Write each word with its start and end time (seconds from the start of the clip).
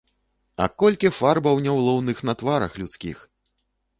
А 0.63 0.67
колькі 0.83 1.09
фарбаў 1.17 1.61
няўлоўных 1.67 2.23
на 2.29 2.33
тварах 2.39 2.71
людскіх! 2.83 3.17